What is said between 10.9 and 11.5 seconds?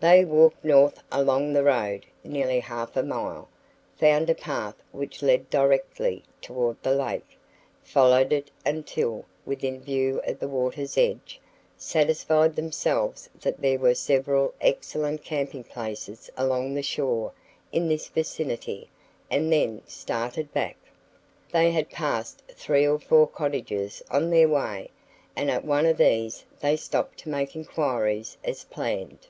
edge,